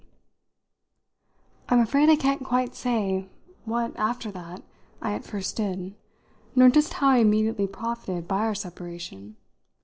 VIII 0.01 0.09
I'm 1.69 1.79
afraid 1.79 2.09
I 2.09 2.15
can't 2.15 2.43
quite 2.43 2.73
say 2.73 3.29
what, 3.65 3.95
after 3.97 4.31
that, 4.31 4.63
I 4.99 5.13
at 5.13 5.25
first 5.25 5.57
did, 5.57 5.93
nor 6.55 6.69
just 6.69 6.93
how 6.93 7.09
I 7.09 7.17
immediately 7.17 7.67
profited 7.67 8.27
by 8.27 8.39
our 8.39 8.55
separation. 8.55 9.35